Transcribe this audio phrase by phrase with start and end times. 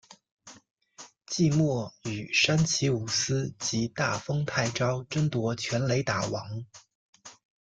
[1.27, 6.65] 季末与山崎武司及大丰泰昭争夺全垒打王。